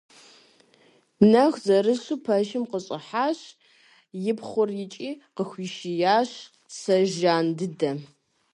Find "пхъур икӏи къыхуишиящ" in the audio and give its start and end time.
4.37-6.29